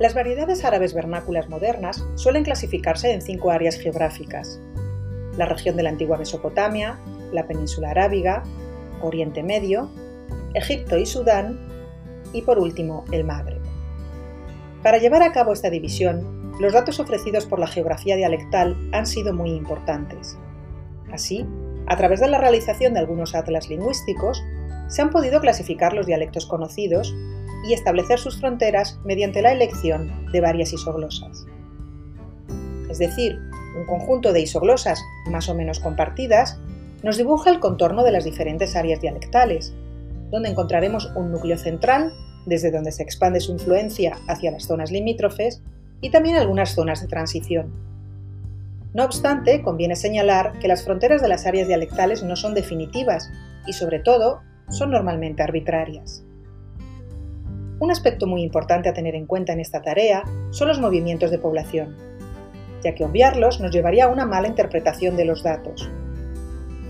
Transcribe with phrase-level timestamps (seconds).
[0.00, 4.58] Las variedades árabes vernáculas modernas suelen clasificarse en cinco áreas geográficas.
[5.36, 6.98] La región de la antigua Mesopotamia,
[7.32, 8.42] la península arábiga,
[9.02, 9.90] Oriente Medio,
[10.54, 11.60] Egipto y Sudán
[12.32, 13.60] y por último el Magreb.
[14.82, 19.34] Para llevar a cabo esta división, los datos ofrecidos por la geografía dialectal han sido
[19.34, 20.38] muy importantes.
[21.12, 21.44] Así,
[21.88, 24.42] a través de la realización de algunos atlas lingüísticos,
[24.88, 27.14] se han podido clasificar los dialectos conocidos
[27.64, 31.46] y establecer sus fronteras mediante la elección de varias isoglosas.
[32.90, 33.38] Es decir,
[33.78, 36.58] un conjunto de isoglosas más o menos compartidas
[37.02, 39.74] nos dibuja el contorno de las diferentes áreas dialectales,
[40.30, 42.12] donde encontraremos un núcleo central,
[42.46, 45.62] desde donde se expande su influencia hacia las zonas limítrofes,
[46.00, 47.72] y también algunas zonas de transición.
[48.92, 53.30] No obstante, conviene señalar que las fronteras de las áreas dialectales no son definitivas
[53.66, 56.24] y, sobre todo, son normalmente arbitrarias.
[57.80, 61.38] Un aspecto muy importante a tener en cuenta en esta tarea son los movimientos de
[61.38, 61.96] población,
[62.84, 65.88] ya que obviarlos nos llevaría a una mala interpretación de los datos.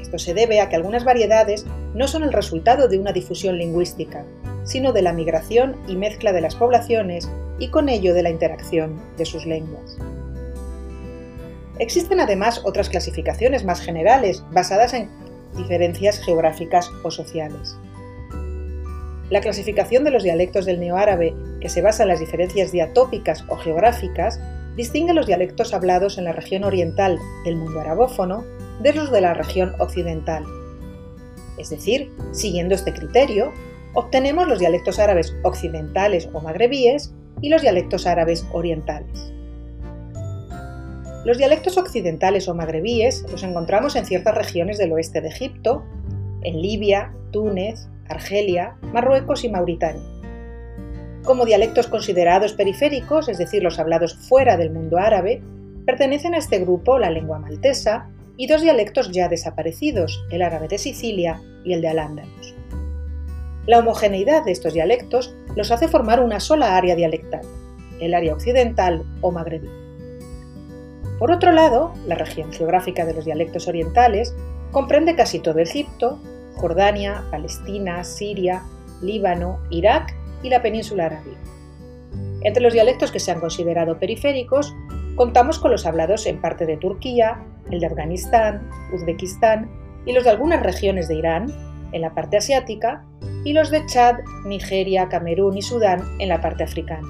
[0.00, 4.24] Esto se debe a que algunas variedades no son el resultado de una difusión lingüística,
[4.64, 9.00] sino de la migración y mezcla de las poblaciones y con ello de la interacción
[9.16, 9.97] de sus lenguas.
[11.78, 15.08] Existen además otras clasificaciones más generales basadas en
[15.56, 17.78] diferencias geográficas o sociales.
[19.30, 23.56] La clasificación de los dialectos del neoárabe, que se basa en las diferencias diatópicas o
[23.56, 24.40] geográficas,
[24.76, 28.44] distingue los dialectos hablados en la región oriental del mundo arabófono
[28.80, 30.44] de los de la región occidental.
[31.58, 33.52] Es decir, siguiendo este criterio,
[33.94, 39.32] obtenemos los dialectos árabes occidentales o magrebíes y los dialectos árabes orientales.
[41.24, 45.84] Los dialectos occidentales o magrebíes los encontramos en ciertas regiones del oeste de Egipto,
[46.42, 50.03] en Libia, Túnez, Argelia, Marruecos y Mauritania.
[51.25, 55.43] Como dialectos considerados periféricos, es decir, los hablados fuera del mundo árabe,
[55.87, 60.78] pertenecen a este grupo la lengua maltesa y dos dialectos ya desaparecidos, el árabe de
[60.78, 62.54] Sicilia y el de Al-Ándalus.
[63.66, 67.43] La homogeneidad de estos dialectos los hace formar una sola área dialectal,
[68.00, 69.69] el área occidental o magrebí.
[71.19, 74.34] Por otro lado, la región geográfica de los dialectos orientales
[74.70, 76.19] comprende casi todo Egipto,
[76.60, 78.62] Jordania, Palestina, Siria,
[79.03, 81.38] Líbano, Irak y la península arábiga.
[82.43, 84.75] Entre los dialectos que se han considerado periféricos,
[85.16, 89.70] contamos con los hablados en parte de Turquía, el de Afganistán, Uzbekistán
[90.06, 91.53] y los de algunas regiones de Irán,
[91.93, 93.04] en la parte asiática,
[93.44, 97.09] y los de Chad, Nigeria, Camerún y Sudán en la parte africana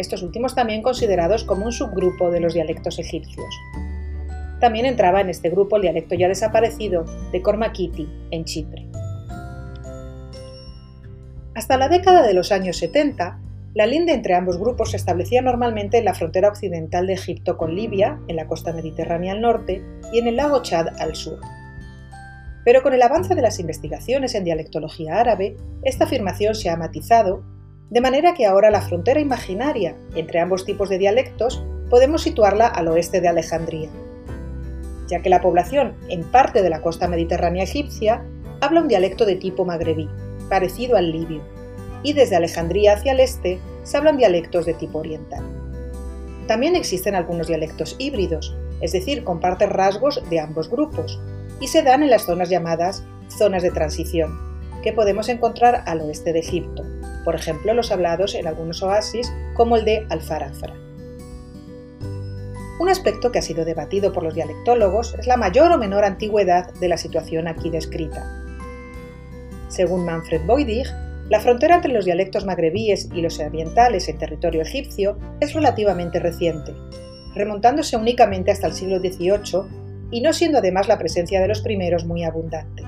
[0.00, 3.54] estos últimos también considerados como un subgrupo de los dialectos egipcios.
[4.60, 8.86] También entraba en este grupo el dialecto ya desaparecido de Kormakiti, en Chipre.
[11.54, 13.40] Hasta la década de los años 70,
[13.74, 17.74] la linde entre ambos grupos se establecía normalmente en la frontera occidental de Egipto con
[17.74, 19.82] Libia, en la costa mediterránea al norte,
[20.12, 21.38] y en el lago Chad al sur.
[22.64, 27.42] Pero con el avance de las investigaciones en dialectología árabe, esta afirmación se ha matizado
[27.90, 32.86] de manera que ahora la frontera imaginaria entre ambos tipos de dialectos podemos situarla al
[32.88, 33.88] oeste de Alejandría,
[35.10, 38.24] ya que la población en parte de la costa mediterránea egipcia
[38.60, 40.08] habla un dialecto de tipo magrebí,
[40.48, 41.42] parecido al libio,
[42.02, 45.44] y desde Alejandría hacia el este se hablan dialectos de tipo oriental.
[46.46, 51.20] También existen algunos dialectos híbridos, es decir, comparten rasgos de ambos grupos,
[51.60, 54.38] y se dan en las zonas llamadas zonas de transición,
[54.82, 56.84] que podemos encontrar al oeste de Egipto,
[57.24, 60.74] por ejemplo los hablados en algunos oasis como el de Alfarafra.
[62.80, 66.72] Un aspecto que ha sido debatido por los dialectólogos es la mayor o menor antigüedad
[66.72, 68.24] de la situación aquí descrita.
[69.68, 70.86] Según Manfred Boydig,
[71.28, 76.72] la frontera entre los dialectos magrebíes y los orientales en territorio egipcio es relativamente reciente,
[77.34, 82.06] remontándose únicamente hasta el siglo XVIII y no siendo además la presencia de los primeros
[82.06, 82.82] muy abundante.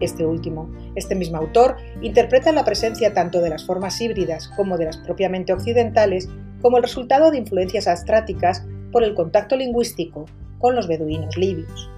[0.00, 4.84] Este último, este mismo autor, interpreta la presencia tanto de las formas híbridas como de
[4.84, 6.28] las propiamente occidentales
[6.62, 10.26] como el resultado de influencias astráticas por el contacto lingüístico
[10.58, 11.90] con los beduinos libios.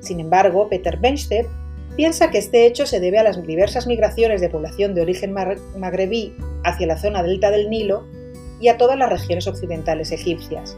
[0.00, 1.46] Sin embargo, Peter Benstedt
[1.96, 6.34] piensa que este hecho se debe a las diversas migraciones de población de origen magrebí
[6.64, 8.04] hacia la zona delta del Nilo
[8.60, 10.76] y a todas las regiones occidentales egipcias,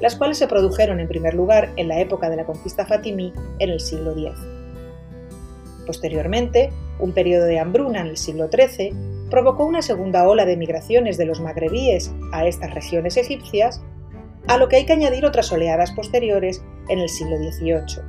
[0.00, 3.70] las cuales se produjeron en primer lugar en la época de la conquista fatimí en
[3.70, 4.32] el siglo X.
[5.86, 8.94] Posteriormente, un periodo de hambruna en el siglo XIII
[9.30, 13.82] provocó una segunda ola de migraciones de los magrebíes a estas regiones egipcias,
[14.46, 18.02] a lo que hay que añadir otras oleadas posteriores en el siglo XVIII.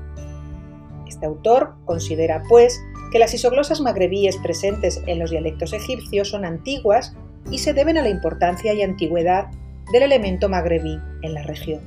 [1.08, 2.82] Este autor considera, pues,
[3.12, 7.16] que las isoglosas magrebíes presentes en los dialectos egipcios son antiguas
[7.52, 9.48] y se deben a la importancia y antigüedad
[9.92, 11.82] del elemento magrebí en la región.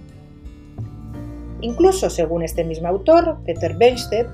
[1.61, 4.29] Incluso, según este mismo autor, Peter Benstedt,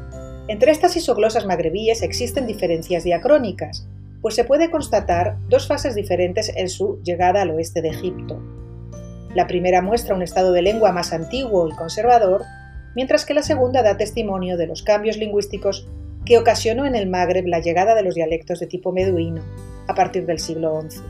[0.49, 3.87] entre estas isoglosas magrebíes existen diferencias diacrónicas,
[4.23, 8.41] pues se puede constatar dos fases diferentes en su llegada al oeste de Egipto.
[9.35, 12.43] La primera muestra un estado de lengua más antiguo y conservador,
[12.95, 15.89] mientras que la segunda da testimonio de los cambios lingüísticos
[16.25, 19.43] que ocasionó en el Magreb la llegada de los dialectos de tipo meduino
[19.87, 21.01] a partir del siglo XI.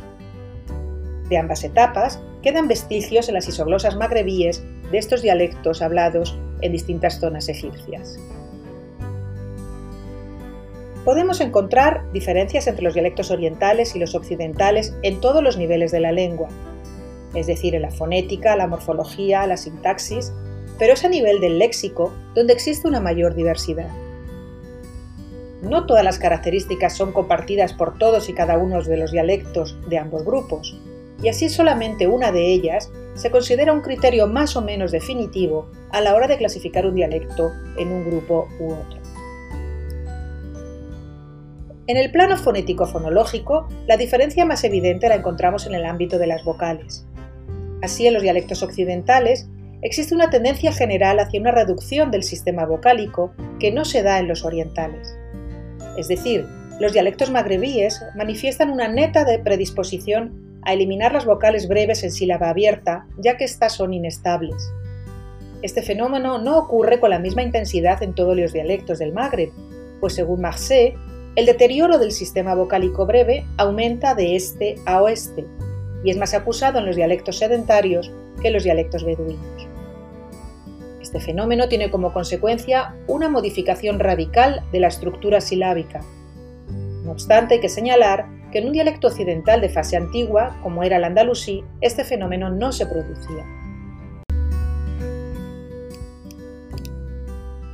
[1.28, 7.20] De ambas etapas quedan vestigios en las isoglosas magrebíes de estos dialectos hablados en distintas
[7.20, 8.18] zonas egipcias.
[11.04, 16.00] Podemos encontrar diferencias entre los dialectos orientales y los occidentales en todos los niveles de
[16.00, 16.48] la lengua,
[17.34, 20.32] es decir, en la fonética, la morfología, la sintaxis,
[20.78, 23.88] pero es a nivel del léxico donde existe una mayor diversidad.
[25.62, 29.98] No todas las características son compartidas por todos y cada uno de los dialectos de
[29.98, 30.78] ambos grupos,
[31.22, 36.00] y así solamente una de ellas se considera un criterio más o menos definitivo a
[36.00, 38.99] la hora de clasificar un dialecto en un grupo u otro.
[41.90, 46.44] En el plano fonético-fonológico, la diferencia más evidente la encontramos en el ámbito de las
[46.44, 47.04] vocales.
[47.82, 49.48] Así, en los dialectos occidentales
[49.82, 54.28] existe una tendencia general hacia una reducción del sistema vocálico que no se da en
[54.28, 55.18] los orientales.
[55.98, 56.46] Es decir,
[56.78, 62.50] los dialectos magrebíes manifiestan una neta de predisposición a eliminar las vocales breves en sílaba
[62.50, 64.54] abierta, ya que éstas son inestables.
[65.62, 69.50] Este fenómeno no ocurre con la misma intensidad en todos los dialectos del Magreb,
[69.98, 70.94] pues según Marseille,
[71.36, 75.46] el deterioro del sistema vocálico breve aumenta de este a oeste
[76.02, 79.68] y es más acusado en los dialectos sedentarios que en los dialectos beduinos.
[81.00, 86.00] Este fenómeno tiene como consecuencia una modificación radical de la estructura silábica.
[87.04, 90.96] No obstante, hay que señalar que en un dialecto occidental de fase antigua, como era
[90.96, 93.44] el andalusí, este fenómeno no se producía.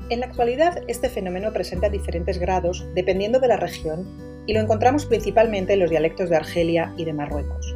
[0.09, 4.07] En la actualidad, este fenómeno presenta diferentes grados dependiendo de la región
[4.47, 7.75] y lo encontramos principalmente en los dialectos de Argelia y de Marruecos.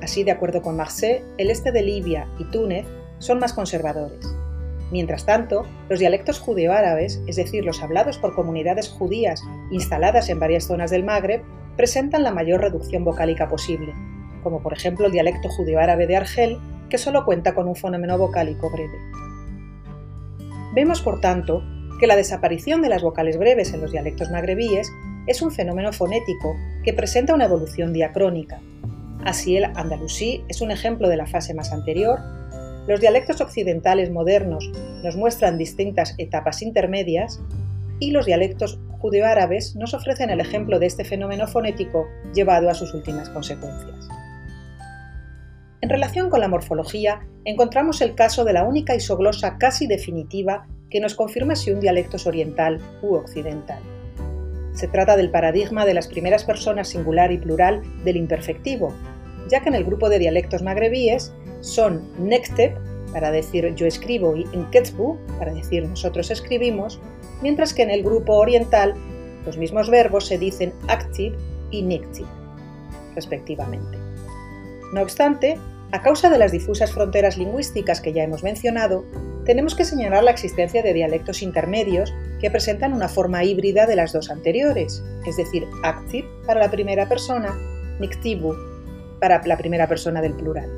[0.00, 2.86] Así, de acuerdo con Marseille, el este de Libia y Túnez
[3.18, 4.26] son más conservadores.
[4.90, 10.64] Mientras tanto, los dialectos judeo-árabes, es decir, los hablados por comunidades judías instaladas en varias
[10.64, 11.42] zonas del Magreb,
[11.76, 13.92] presentan la mayor reducción vocálica posible,
[14.42, 16.58] como por ejemplo el dialecto judeo-árabe de Argel,
[16.88, 18.98] que solo cuenta con un fenómeno vocálico breve.
[20.74, 21.62] Vemos, por tanto,
[22.00, 24.90] que la desaparición de las vocales breves en los dialectos magrebíes
[25.26, 28.60] es un fenómeno fonético que presenta una evolución diacrónica.
[29.24, 32.18] Así el andalusí es un ejemplo de la fase más anterior,
[32.86, 34.70] los dialectos occidentales modernos
[35.02, 37.40] nos muestran distintas etapas intermedias
[37.98, 42.92] y los dialectos judeo-árabes nos ofrecen el ejemplo de este fenómeno fonético llevado a sus
[42.92, 44.08] últimas consecuencias.
[45.84, 50.98] En relación con la morfología, encontramos el caso de la única isoglosa casi definitiva que
[50.98, 53.82] nos confirma si un dialecto es oriental u occidental.
[54.72, 58.94] Se trata del paradigma de las primeras personas singular y plural del imperfectivo,
[59.50, 62.78] ya que en el grupo de dialectos magrebíes son nekteb,
[63.12, 66.98] para decir yo escribo, y nketsbu, para decir nosotros escribimos,
[67.42, 68.94] mientras que en el grupo oriental
[69.44, 71.36] los mismos verbos se dicen active
[71.70, 72.26] y nictive,
[73.14, 73.98] respectivamente.
[74.94, 75.58] No obstante,
[75.92, 79.04] a causa de las difusas fronteras lingüísticas que ya hemos mencionado,
[79.44, 84.12] tenemos que señalar la existencia de dialectos intermedios que presentan una forma híbrida de las
[84.12, 87.54] dos anteriores, es decir, active para la primera persona,
[88.00, 88.54] nictivu
[89.20, 90.70] para la primera persona del plural,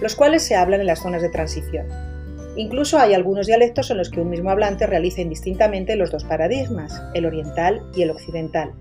[0.00, 1.86] los cuales se hablan en las zonas de transición,
[2.58, 7.00] Incluso hay algunos dialectos en los que un mismo hablante realiza indistintamente los dos paradigmas,
[7.14, 8.72] el oriental y el occidental,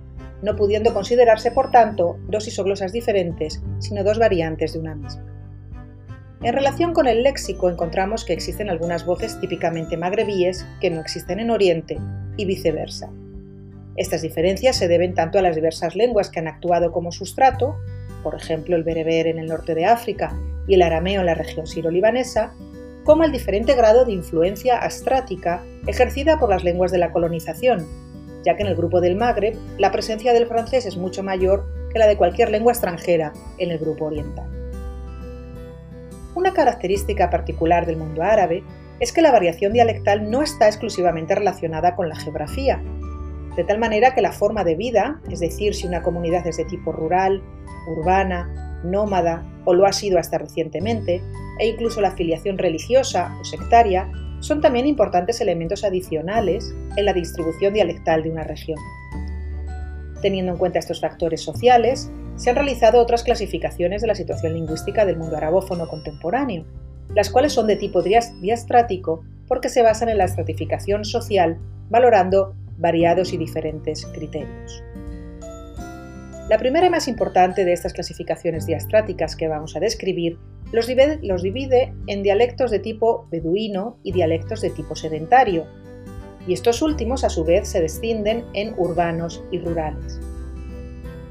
[0.42, 5.26] no pudiendo considerarse, por tanto, dos isoglosas diferentes, sino dos variantes de una misma.
[6.44, 11.40] En relación con el léxico encontramos que existen algunas voces típicamente magrebíes que no existen
[11.40, 11.98] en Oriente
[12.38, 13.10] y viceversa.
[13.96, 17.76] Estas diferencias se deben tanto a las diversas lenguas que han actuado como sustrato,
[18.22, 21.66] por ejemplo el bereber en el norte de África y el arameo en la región
[21.66, 22.54] siro-libanesa,
[23.04, 27.88] como el diferente grado de influencia astrática ejercida por las lenguas de la colonización,
[28.48, 32.00] ya que en el grupo del Magreb la presencia del francés es mucho mayor que
[32.00, 34.48] la de cualquier lengua extranjera en el grupo oriental.
[36.34, 38.64] Una característica particular del mundo árabe
[39.02, 42.82] es que la variación dialectal no está exclusivamente relacionada con la geografía,
[43.58, 46.64] de tal manera que la forma de vida, es decir, si una comunidad es de
[46.64, 47.44] tipo rural,
[47.98, 51.22] urbana, nómada o lo ha sido hasta recientemente,
[51.60, 57.74] e incluso la afiliación religiosa o sectaria son también importantes elementos adicionales en la distribución
[57.74, 58.78] dialectal de una región.
[60.22, 65.06] Teniendo en cuenta estos factores sociales, se han realizado otras clasificaciones de la situación lingüística
[65.06, 66.66] del mundo arabófono contemporáneo,
[67.16, 71.58] las cuales son de tipo diastrático porque se basan en la estratificación social
[71.90, 74.84] valorando variados y diferentes criterios.
[76.50, 80.38] La primera y más importante de estas clasificaciones diastráticas que vamos a describir
[80.72, 85.66] los divide, en dialectos de tipo beduino y dialectos de tipo sedentario,
[86.46, 90.20] y estos últimos a su vez se descienden en urbanos y rurales.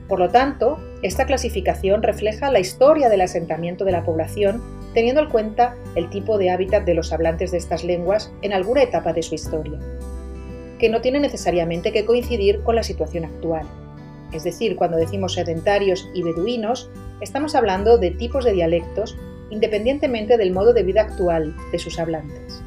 [0.09, 4.63] Por lo tanto, esta clasificación refleja la historia del asentamiento de la población
[4.97, 8.83] teniendo en cuenta el tipo de hábitat de los hablantes de estas lenguas en alguna
[8.83, 9.79] etapa de su historia,
[10.79, 13.67] que no tiene necesariamente que coincidir con la situación actual.
[14.33, 19.17] Es decir, cuando decimos sedentarios y beduinos, estamos hablando de tipos de dialectos
[19.51, 22.63] independientemente del modo de vida actual de sus hablantes.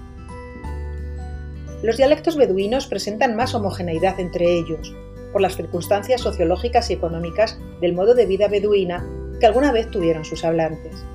[1.82, 4.94] Los dialectos beduinos presentan más homogeneidad entre ellos,
[5.32, 9.06] por las circunstancias sociológicas y económicas del modo de vida beduina
[9.40, 11.06] que alguna vez tuvieron sus hablantes.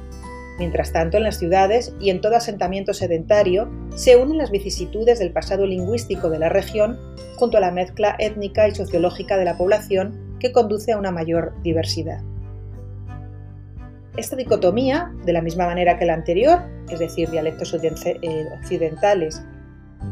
[0.59, 5.33] Mientras tanto, en las ciudades y en todo asentamiento sedentario se unen las vicisitudes del
[5.33, 6.99] pasado lingüístico de la región
[7.37, 11.55] junto a la mezcla étnica y sociológica de la población que conduce a una mayor
[11.63, 12.23] diversidad.
[14.17, 19.43] Esta dicotomía, de la misma manera que la anterior, es decir, dialectos eh, occidentales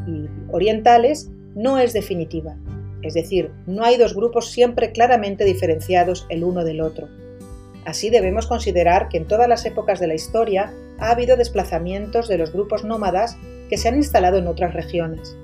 [0.08, 2.56] y orientales, no es definitiva.
[3.02, 7.08] Es decir, no hay dos grupos siempre claramente diferenciados el uno del otro.
[7.84, 12.38] Así debemos considerar que en todas las épocas de la historia ha habido desplazamientos de
[12.38, 13.36] los grupos nómadas
[13.68, 15.36] que se han instalado en otras regiones,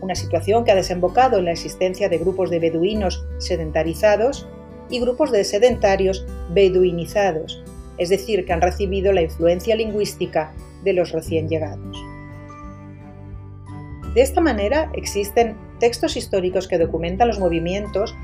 [0.00, 4.48] una situación que ha desembocado en la existencia de grupos de beduinos sedentarizados
[4.94, 7.62] y grupos de sedentarios beduinizados,
[7.98, 10.52] es decir, que han recibido la influencia lingüística
[10.84, 11.96] de los recién llegados.
[14.14, 18.14] De esta manera existen textos históricos que documentan los movimientos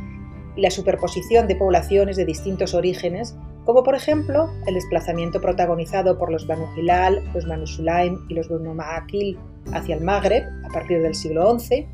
[0.54, 3.34] y la superposición de poblaciones de distintos orígenes,
[3.64, 8.48] como por ejemplo el desplazamiento protagonizado por los Banu Hilal, los Banu Sulaim y los
[8.48, 9.36] Banu Ma'akil
[9.72, 11.88] hacia el Magreb a partir del siglo XI,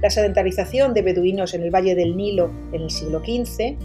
[0.00, 3.76] la sedentarización de beduinos en el Valle del Nilo en el siglo XV,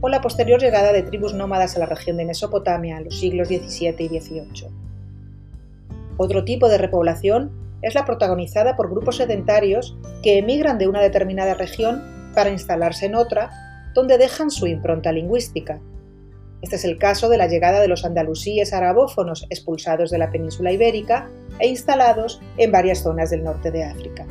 [0.00, 3.48] o la posterior llegada de tribus nómadas a la región de Mesopotamia en los siglos
[3.48, 4.68] XVII y XVIII.
[6.16, 7.50] Otro tipo de repoblación
[7.82, 12.02] es la protagonizada por grupos sedentarios que emigran de una determinada región
[12.34, 13.50] para instalarse en otra,
[13.94, 15.80] donde dejan su impronta lingüística.
[16.62, 20.72] Este es el caso de la llegada de los andalusíes arabófonos expulsados de la península
[20.72, 24.26] ibérica e instalados en varias zonas del norte de África.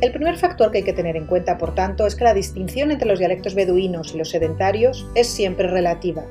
[0.00, 2.90] El primer factor que hay que tener en cuenta, por tanto, es que la distinción
[2.90, 6.24] entre los dialectos beduinos y los sedentarios es siempre relativa.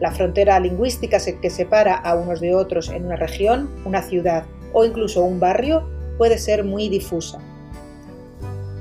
[0.00, 4.84] La frontera lingüística que separa a unos de otros en una región, una ciudad o
[4.84, 7.38] incluso un barrio puede ser muy difusa.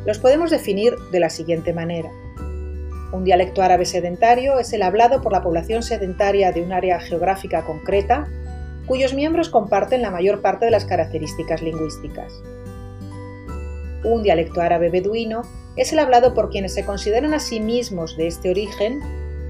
[0.08, 2.10] Los podemos definir de la siguiente manera.
[3.12, 7.64] Un dialecto árabe sedentario es el hablado por la población sedentaria de un área geográfica
[7.64, 8.28] concreta
[8.88, 12.42] cuyos miembros comparten la mayor parte de las características lingüísticas.
[14.04, 15.42] Un dialecto árabe beduino
[15.76, 19.00] es el hablado por quienes se consideran a sí mismos de este origen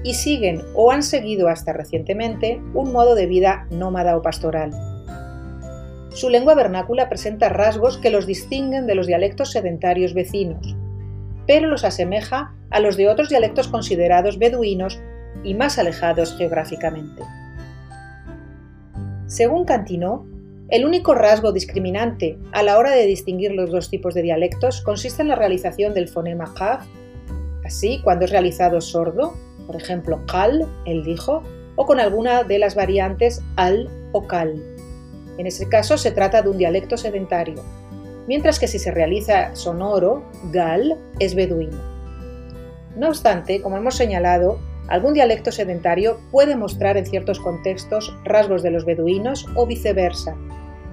[0.02, 4.70] y siguen o han seguido hasta recientemente un modo de vida nómada o pastoral.
[6.12, 10.76] Su lengua vernácula presenta rasgos que los distinguen de los dialectos sedentarios vecinos,
[11.46, 15.00] pero los asemeja a los de otros dialectos considerados beduinos
[15.44, 17.22] y más alejados geográficamente.
[19.26, 20.26] Según Cantino,
[20.70, 25.22] el único rasgo discriminante a la hora de distinguir los dos tipos de dialectos consiste
[25.22, 26.86] en la realización del fonema kaf,
[27.64, 29.34] así cuando es realizado sordo,
[29.66, 31.42] por ejemplo kal, él dijo,
[31.74, 34.62] o con alguna de las variantes al o kal.
[35.38, 37.62] En ese caso se trata de un dialecto sedentario,
[38.28, 40.22] mientras que si se realiza sonoro,
[40.52, 41.78] gal, es beduino.
[42.96, 48.70] No obstante, como hemos señalado, Algún dialecto sedentario puede mostrar en ciertos contextos rasgos de
[48.70, 50.36] los beduinos o viceversa,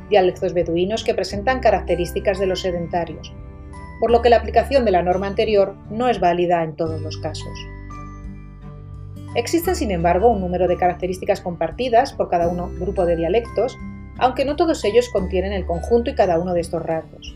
[0.10, 3.34] dialectos beduinos que presentan características de los sedentarios,
[4.00, 7.18] por lo que la aplicación de la norma anterior no es válida en todos los
[7.18, 7.58] casos.
[9.36, 13.78] Existen, sin embargo, un número de características compartidas por cada uno grupo de dialectos,
[14.18, 17.36] aunque no todos ellos contienen el conjunto y cada uno de estos rasgos.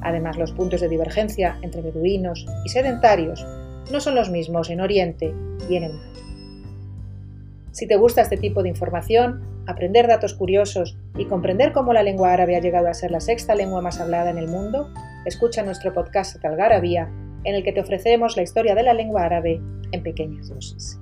[0.00, 3.44] Además, los puntos de divergencia entre beduinos y sedentarios
[3.90, 5.34] no son los mismos en Oriente
[5.68, 6.12] y en mar.
[7.72, 12.32] Si te gusta este tipo de información, aprender datos curiosos y comprender cómo la lengua
[12.32, 14.88] árabe ha llegado a ser la sexta lengua más hablada en el mundo,
[15.24, 17.10] escucha nuestro podcast Talgarabía,
[17.44, 19.60] en el que te ofrecemos la historia de la lengua árabe
[19.92, 20.98] en pequeñas dosis.